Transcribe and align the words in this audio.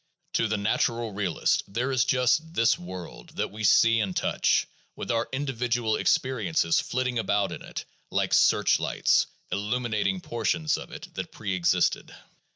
To 0.33 0.47
the 0.47 0.57
natural 0.57 1.11
realist 1.13 1.61
there 1.67 1.91
is 1.91 2.05
just 2.05 2.55
this 2.55 2.79
world 2.79 3.35
that 3.35 3.51
we 3.51 3.63
see 3.63 3.99
and 3.99 4.15
touch, 4.15 4.67
with 4.95 5.11
our 5.11 5.29
individual 5.31 5.95
experiences 5.95 6.79
flitting 6.79 7.19
about 7.19 7.51
in 7.51 7.61
it 7.61 7.85
like 8.09 8.33
search 8.33 8.79
lights, 8.79 9.27
illuminating 9.51 10.19
portions 10.19 10.75
of 10.75 10.91
it 10.91 11.13
that 11.13 11.31
preexisted. 11.31 12.15